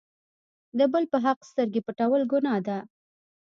[0.77, 2.77] د بل په حق سترګې پټول ګناه ده.